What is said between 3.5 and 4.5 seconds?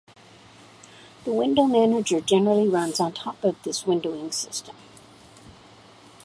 this windowing